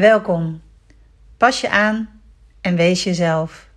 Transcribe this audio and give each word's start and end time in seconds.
Welkom. 0.00 0.60
Pas 1.36 1.60
je 1.60 1.70
aan 1.70 2.08
en 2.60 2.76
wees 2.76 3.04
jezelf. 3.04 3.68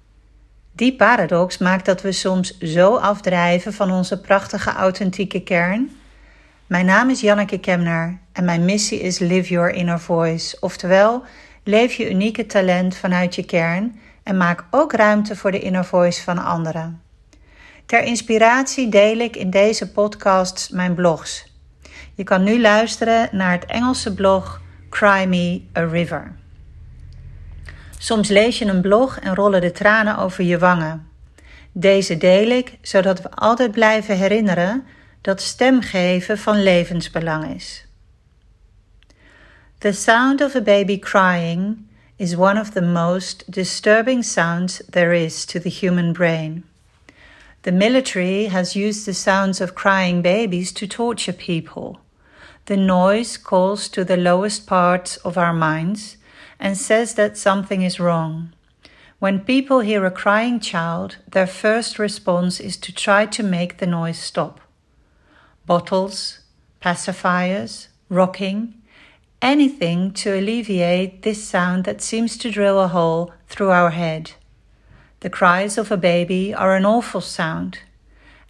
Die 0.71 0.96
paradox 0.96 1.57
maakt 1.57 1.86
dat 1.86 2.02
we 2.02 2.12
soms 2.12 2.57
zo 2.57 2.96
afdrijven 2.96 3.73
van 3.73 3.92
onze 3.92 4.21
prachtige 4.21 4.71
authentieke 4.71 5.44
kern. 5.44 5.91
Mijn 6.67 6.86
naam 6.86 7.09
is 7.09 7.21
Janneke 7.21 7.59
Kemner 7.59 8.20
en 8.31 8.46
mijn 8.46 8.65
missie 8.65 8.99
is 8.99 9.20
Live 9.20 9.49
Your 9.49 9.73
Inner 9.73 9.99
Voice, 9.99 10.57
oftewel 10.59 11.23
leef 11.64 11.94
je 11.94 12.09
unieke 12.09 12.46
talent 12.46 12.96
vanuit 12.98 13.36
je 13.36 13.46
kern 13.46 14.00
en 14.24 14.38
maak 14.38 14.66
ook 14.70 14.94
ruimte 14.94 15.36
voor 15.36 15.52
de 15.52 15.60
inner 15.60 15.86
voice 15.86 16.21
van 16.21 16.44
anderen. 16.44 17.02
Ter 17.86 18.04
inspiratie 18.04 18.90
deel 18.90 19.18
ik 19.18 19.36
in 19.36 19.50
deze 19.50 19.92
podcast 19.92 20.70
mijn 20.71 20.94
blogs. 20.94 21.52
Je 22.16 22.24
kan 22.24 22.44
nu 22.44 22.62
luisteren 22.62 23.30
naar 23.32 23.52
het 23.52 23.66
Engelse 23.66 24.14
blog 24.14 24.62
Cry 24.94 25.25
Me 25.25 25.62
a 25.75 25.86
River. 25.86 26.36
Soms 27.98 28.30
lees 28.30 28.59
je 28.59 28.66
een 28.66 28.81
blog 28.81 29.20
en 29.20 29.36
rollen 29.36 29.62
de 29.62 29.72
tranen 29.72 30.17
over 30.17 30.44
je 30.44 30.58
wangen. 30.58 31.08
Deze 31.72 32.17
deel 32.17 32.50
ik 32.50 32.77
zodat 32.81 33.22
we 33.22 33.31
altijd 33.31 33.72
blijven 33.72 34.17
herinneren 34.17 34.86
dat 35.22 35.41
stemgeven 35.41 36.38
van 36.38 36.64
levensbelang 36.64 37.55
is. 37.55 37.86
The 39.77 39.91
sound 39.91 40.41
of 40.41 40.55
a 40.55 40.62
baby 40.62 41.00
crying 41.00 41.78
is 42.16 42.36
one 42.36 42.59
of 42.59 42.70
the 42.70 42.81
most 42.81 43.52
disturbing 43.52 44.25
sounds 44.25 44.81
there 44.89 45.23
is 45.23 45.45
to 45.45 45.59
the 45.59 45.75
human 45.80 46.12
brain. 46.12 46.66
The 47.62 47.72
military 47.72 48.48
has 48.48 48.75
used 48.75 49.03
the 49.03 49.14
sounds 49.14 49.62
of 49.62 49.73
crying 49.73 50.22
babies 50.22 50.72
to 50.72 50.88
torture 50.88 51.36
people. 51.36 52.02
The 52.66 52.77
noise 52.77 53.35
calls 53.35 53.90
to 53.90 54.05
the 54.05 54.16
lowest 54.16 54.66
parts 54.67 55.17
of 55.17 55.38
our 55.38 55.53
minds 55.53 56.16
and 56.59 56.77
says 56.77 57.16
that 57.16 57.38
something 57.38 57.81
is 57.81 57.99
wrong. 57.99 58.53
When 59.19 59.42
people 59.42 59.81
hear 59.81 60.06
a 60.06 60.11
crying 60.11 60.61
child, 60.61 61.17
their 61.30 61.47
first 61.47 62.00
response 62.00 62.61
is 62.61 62.78
to 62.78 62.94
try 62.94 63.25
to 63.25 63.44
make 63.44 63.78
the 63.78 63.88
noise 63.88 64.17
stop. 64.17 64.61
Bottles, 65.66 66.39
pacifiers, 66.81 67.88
rocking, 68.08 68.75
anything 69.41 70.11
to 70.14 70.38
alleviate 70.38 71.23
this 71.23 71.44
sound 71.44 71.84
that 71.84 72.02
seems 72.02 72.38
to 72.38 72.52
drill 72.52 72.80
a 72.80 72.88
hole 72.88 73.34
through 73.47 73.72
our 73.72 73.89
head. 73.89 74.31
The 75.19 75.30
cries 75.30 75.78
of 75.78 75.91
a 75.91 75.97
baby 75.97 76.53
are 76.53 76.75
an 76.75 76.86
awful 76.86 77.22
sound. 77.22 77.80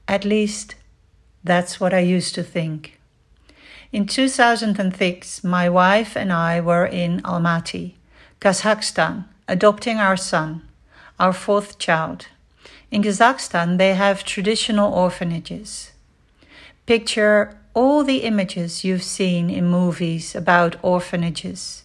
At 0.08 0.24
least, 0.24 0.76
that's 1.44 1.80
what 1.80 1.94
I 1.96 2.00
used 2.00 2.36
to 2.36 2.44
think. 2.44 3.00
In 3.94 4.08
2006, 4.08 5.44
my 5.44 5.70
wife 5.70 6.18
and 6.18 6.34
I 6.34 6.60
were 6.60 6.84
in 6.84 7.22
Almaty, 7.22 7.94
Kazakhstan, 8.42 9.26
adopting 9.48 10.00
our 10.00 10.18
son, 10.18 10.68
our 11.20 11.32
fourth 11.32 11.78
child. 11.78 12.26
In 12.90 13.04
Kazakhstan, 13.04 13.78
they 13.78 13.94
have 13.94 14.24
traditional 14.24 14.92
orphanages. 14.92 15.92
Picture 16.88 17.56
all 17.76 18.04
the 18.04 18.24
images 18.24 18.84
you've 18.84 19.04
seen 19.04 19.52
in 19.52 19.68
movies 19.68 20.34
about 20.34 20.76
orphanages, 20.82 21.84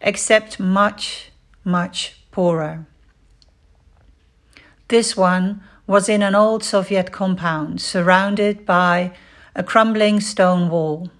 except 0.00 0.60
much, 0.60 1.32
much 1.64 2.14
poorer. 2.30 2.86
This 4.86 5.16
one 5.16 5.62
was 5.88 6.08
in 6.08 6.22
an 6.22 6.36
old 6.36 6.62
Soviet 6.62 7.10
compound 7.10 7.80
surrounded 7.80 8.64
by 8.64 9.10
a 9.56 9.64
crumbling 9.64 10.20
stone 10.20 10.70
wall. 10.70 11.10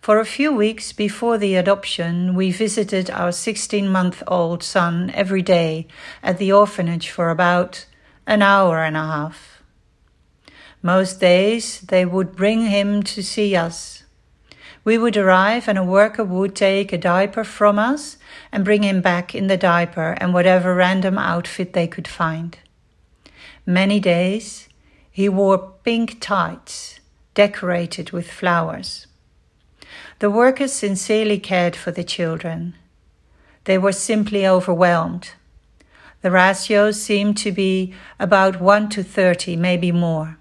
For 0.00 0.18
a 0.18 0.24
few 0.24 0.50
weeks 0.50 0.94
before 0.94 1.36
the 1.36 1.56
adoption, 1.56 2.34
we 2.34 2.52
visited 2.52 3.10
our 3.10 3.32
16 3.32 3.86
month 3.86 4.22
old 4.26 4.62
son 4.62 5.10
every 5.14 5.42
day 5.42 5.86
at 6.22 6.38
the 6.38 6.50
orphanage 6.50 7.10
for 7.10 7.28
about 7.28 7.84
an 8.26 8.40
hour 8.40 8.82
and 8.82 8.96
a 8.96 9.00
half. 9.00 9.62
Most 10.80 11.20
days 11.20 11.82
they 11.82 12.06
would 12.06 12.34
bring 12.34 12.62
him 12.62 13.02
to 13.02 13.22
see 13.22 13.54
us. 13.54 14.04
We 14.84 14.96
would 14.96 15.18
arrive 15.18 15.68
and 15.68 15.76
a 15.76 15.84
worker 15.84 16.24
would 16.24 16.56
take 16.56 16.94
a 16.94 16.98
diaper 16.98 17.44
from 17.44 17.78
us 17.78 18.16
and 18.50 18.64
bring 18.64 18.82
him 18.82 19.02
back 19.02 19.34
in 19.34 19.48
the 19.48 19.58
diaper 19.58 20.16
and 20.18 20.32
whatever 20.32 20.74
random 20.74 21.18
outfit 21.18 21.74
they 21.74 21.86
could 21.86 22.08
find. 22.08 22.58
Many 23.66 24.00
days 24.00 24.70
he 25.10 25.28
wore 25.28 25.74
pink 25.84 26.22
tights 26.22 27.00
decorated 27.34 28.12
with 28.12 28.30
flowers. 28.30 29.06
The 30.20 30.30
workers 30.30 30.74
sincerely 30.74 31.38
cared 31.38 31.74
for 31.74 31.92
the 31.92 32.04
children. 32.04 32.74
They 33.64 33.78
were 33.78 33.92
simply 33.92 34.46
overwhelmed. 34.46 35.30
The 36.20 36.30
ratio 36.30 36.90
seemed 36.90 37.38
to 37.38 37.50
be 37.50 37.94
about 38.18 38.60
1 38.60 38.90
to 38.90 39.02
30, 39.02 39.56
maybe 39.56 39.90
more. 39.90 40.36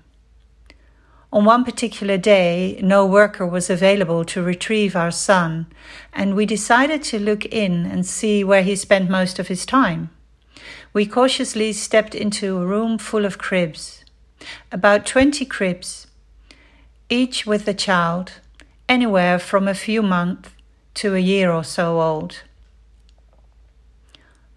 On 1.31 1.45
one 1.45 1.63
particular 1.63 2.17
day, 2.17 2.77
no 2.83 3.05
worker 3.05 3.47
was 3.47 3.69
available 3.69 4.25
to 4.25 4.43
retrieve 4.43 4.97
our 4.97 5.11
son, 5.11 5.67
and 6.11 6.35
we 6.35 6.45
decided 6.45 7.01
to 7.03 7.17
look 7.17 7.45
in 7.45 7.85
and 7.85 8.05
see 8.05 8.43
where 8.43 8.63
he 8.63 8.75
spent 8.75 9.09
most 9.09 9.39
of 9.39 9.47
his 9.47 9.65
time. 9.65 10.09
We 10.91 11.05
cautiously 11.05 11.71
stepped 11.71 12.15
into 12.15 12.57
a 12.57 12.65
room 12.65 12.97
full 12.97 13.23
of 13.23 13.37
cribs, 13.37 14.03
about 14.73 15.05
20 15.05 15.45
cribs, 15.45 16.07
each 17.09 17.45
with 17.45 17.65
a 17.65 17.73
child, 17.73 18.41
anywhere 18.89 19.37
from 19.39 19.67
a 19.67 19.73
few 19.73 20.01
months 20.01 20.49
to 20.95 21.15
a 21.15 21.19
year 21.19 21.51
or 21.51 21.63
so 21.63 22.01
old. 22.01 22.41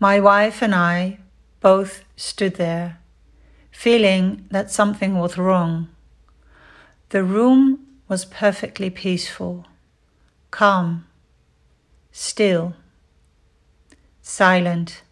My 0.01 0.19
wife 0.19 0.63
and 0.63 0.75
I 0.75 1.19
both 1.61 2.05
stood 2.17 2.57
there, 2.57 2.99
feeling 3.71 4.47
that 4.51 4.71
something 4.73 5.19
was 5.19 5.39
wrong. 5.39 5.89
The 7.11 7.23
room 7.23 7.87
was 8.09 8.25
perfectly 8.25 8.91
peaceful, 8.91 9.67
calm, 10.51 11.07
still, 12.11 12.75
silent. 14.23 15.03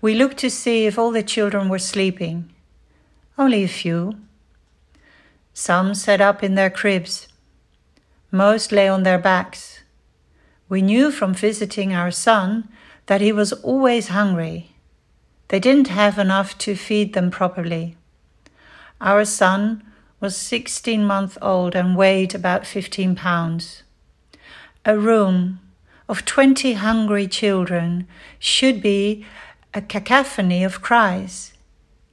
We 0.00 0.14
looked 0.14 0.38
to 0.38 0.50
see 0.50 0.86
if 0.86 0.98
all 0.98 1.12
the 1.12 1.22
children 1.22 1.68
were 1.68 1.78
sleeping. 1.78 2.50
Only 3.38 3.62
a 3.64 3.68
few. 3.68 4.18
Some 5.58 5.96
sat 5.96 6.20
up 6.20 6.44
in 6.44 6.54
their 6.54 6.70
cribs. 6.70 7.26
Most 8.30 8.70
lay 8.70 8.86
on 8.86 9.02
their 9.02 9.18
backs. 9.18 9.80
We 10.68 10.82
knew 10.82 11.10
from 11.10 11.34
visiting 11.34 11.92
our 11.92 12.12
son 12.12 12.68
that 13.06 13.20
he 13.20 13.32
was 13.32 13.52
always 13.52 14.06
hungry. 14.06 14.76
They 15.48 15.58
didn't 15.58 15.88
have 15.88 16.16
enough 16.16 16.56
to 16.58 16.76
feed 16.76 17.12
them 17.12 17.32
properly. 17.32 17.96
Our 19.00 19.24
son 19.24 19.82
was 20.20 20.36
16 20.36 21.04
months 21.04 21.36
old 21.42 21.74
and 21.74 21.96
weighed 21.96 22.36
about 22.36 22.64
15 22.64 23.16
pounds. 23.16 23.82
A 24.84 24.96
room 24.96 25.58
of 26.08 26.24
20 26.24 26.74
hungry 26.74 27.26
children 27.26 28.06
should 28.38 28.80
be 28.80 29.26
a 29.74 29.82
cacophony 29.82 30.62
of 30.62 30.80
cries. 30.80 31.52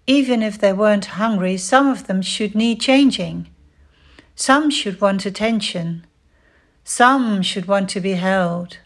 Even 0.07 0.43
if 0.43 0.59
they 0.59 0.71
weren't 0.71 1.05
hungry, 1.05 1.57
some 1.57 1.87
of 1.87 2.05
them 2.05 2.21
should 2.21 2.53
need 2.53 2.79
changing. 2.79 3.47
Some 4.35 4.69
should 4.69 5.01
want 5.01 5.25
attention. 5.25 6.05
Some 6.83 7.41
should 7.41 7.67
want 7.67 7.89
to 7.89 7.99
be 7.99 8.13
held. 8.13 8.77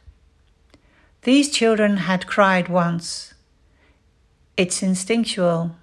These 1.24 1.50
children 1.50 1.97
had 1.97 2.28
cried 2.28 2.69
once. 2.69 3.34
It's 4.56 4.81
instinctual. 4.81 5.75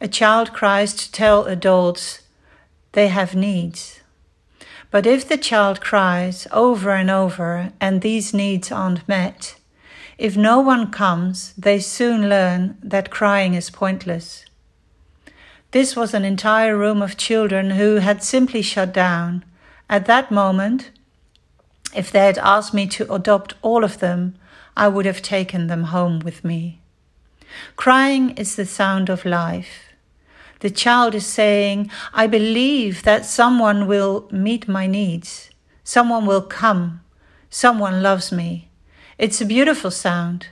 A 0.00 0.08
child 0.08 0.52
cries 0.52 0.94
to 0.94 1.12
tell 1.12 1.44
adults 1.44 2.22
they 2.92 3.08
have 3.08 3.36
needs. 3.36 4.00
But 4.90 5.06
if 5.06 5.28
the 5.28 5.36
child 5.36 5.80
cries 5.80 6.46
over 6.52 6.90
and 6.90 7.10
over 7.10 7.72
and 7.80 8.00
these 8.00 8.34
needs 8.34 8.72
aren't 8.72 9.08
met, 9.08 9.56
if 10.18 10.36
no 10.36 10.60
one 10.60 10.90
comes, 10.90 11.52
they 11.54 11.78
soon 11.80 12.28
learn 12.28 12.78
that 12.82 13.10
crying 13.10 13.54
is 13.54 13.70
pointless. 13.70 14.44
This 15.74 15.96
was 15.96 16.14
an 16.14 16.24
entire 16.24 16.76
room 16.76 17.02
of 17.02 17.16
children 17.16 17.70
who 17.70 17.96
had 17.96 18.22
simply 18.22 18.62
shut 18.62 18.92
down. 18.94 19.44
At 19.90 20.06
that 20.06 20.30
moment, 20.30 20.92
if 21.92 22.12
they 22.12 22.26
had 22.26 22.38
asked 22.38 22.72
me 22.72 22.86
to 22.86 23.12
adopt 23.12 23.54
all 23.60 23.82
of 23.82 23.98
them, 23.98 24.36
I 24.76 24.86
would 24.86 25.04
have 25.04 25.20
taken 25.20 25.66
them 25.66 25.90
home 25.94 26.20
with 26.20 26.44
me. 26.44 26.78
Crying 27.74 28.36
is 28.36 28.54
the 28.54 28.66
sound 28.66 29.08
of 29.08 29.24
life. 29.24 29.88
The 30.60 30.70
child 30.70 31.12
is 31.12 31.26
saying, 31.26 31.90
I 32.12 32.28
believe 32.28 33.02
that 33.02 33.26
someone 33.26 33.88
will 33.88 34.28
meet 34.30 34.68
my 34.68 34.86
needs. 34.86 35.50
Someone 35.82 36.24
will 36.24 36.42
come. 36.42 37.00
Someone 37.50 38.00
loves 38.00 38.30
me. 38.30 38.68
It's 39.18 39.40
a 39.40 39.44
beautiful 39.44 39.90
sound. 39.90 40.46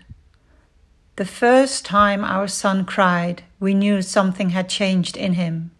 The 1.16 1.24
first 1.26 1.84
time 1.84 2.24
our 2.24 2.48
son 2.48 2.86
cried, 2.86 3.42
we 3.60 3.74
knew 3.74 4.00
something 4.00 4.50
had 4.50 4.68
changed 4.68 5.16
in 5.16 5.34
him. 5.34 5.70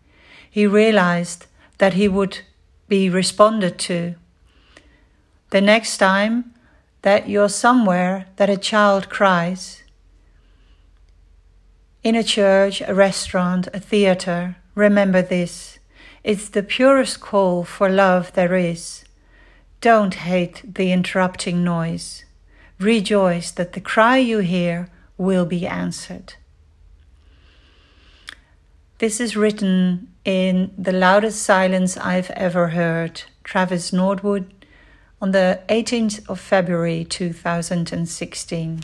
He 0.51 0.67
realized 0.67 1.47
that 1.79 1.95
he 1.95 2.07
would 2.07 2.41
be 2.87 3.09
responded 3.09 3.79
to. 3.79 4.15
The 5.49 5.63
next 5.63 5.97
time, 5.97 6.53
that 7.01 7.31
you're 7.31 7.49
somewhere 7.49 8.27
that 8.37 8.51
a 8.51 8.59
child 8.59 9.09
cries. 9.09 9.83
In 12.05 12.15
a 12.15 12.23
church, 12.23 12.83
a 12.87 12.95
restaurant, 12.95 13.69
a 13.73 13.81
theater, 13.81 14.57
remember 14.75 15.23
this. 15.23 15.79
It's 16.23 16.51
the 16.51 16.63
purest 16.63 17.21
call 17.21 17.65
for 17.65 17.89
love 17.89 18.35
there 18.35 18.55
is. 18.55 19.05
Don't 19.81 20.15
hate 20.15 20.63
the 20.75 20.93
interrupting 20.93 21.65
noise. 21.65 22.25
Rejoice 22.79 23.51
that 23.53 23.73
the 23.73 23.81
cry 23.81 24.19
you 24.19 24.39
hear 24.39 24.89
will 25.17 25.45
be 25.45 25.67
answered. 25.67 26.35
This 28.99 29.21
is 29.21 29.37
written 29.37 30.09
in 30.25 30.73
The 30.79 30.93
Loudest 30.93 31.43
Silence 31.43 31.97
I've 31.97 32.31
Ever 32.31 32.69
Heard, 32.69 33.23
Travis 33.43 33.91
Nordwood, 33.91 34.51
on 35.21 35.33
the 35.33 35.61
18th 35.69 36.29
of 36.29 36.39
February 36.39 37.05
2016. 37.05 38.81